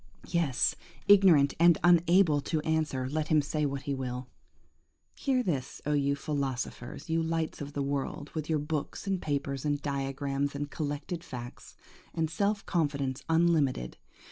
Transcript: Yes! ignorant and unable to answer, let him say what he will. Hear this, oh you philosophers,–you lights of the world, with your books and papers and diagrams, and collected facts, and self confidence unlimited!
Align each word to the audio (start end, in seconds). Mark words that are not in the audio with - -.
Yes! 0.29 0.73
ignorant 1.07 1.53
and 1.59 1.77
unable 1.83 2.41
to 2.41 2.59
answer, 2.61 3.07
let 3.07 3.27
him 3.27 3.39
say 3.39 3.67
what 3.67 3.83
he 3.83 3.93
will. 3.93 4.27
Hear 5.13 5.43
this, 5.43 5.79
oh 5.85 5.93
you 5.93 6.15
philosophers,–you 6.15 7.21
lights 7.21 7.61
of 7.61 7.73
the 7.73 7.83
world, 7.83 8.31
with 8.33 8.49
your 8.49 8.57
books 8.57 9.05
and 9.05 9.21
papers 9.21 9.63
and 9.63 9.79
diagrams, 9.79 10.55
and 10.55 10.71
collected 10.71 11.23
facts, 11.23 11.75
and 12.15 12.31
self 12.31 12.65
confidence 12.65 13.21
unlimited! 13.29 13.97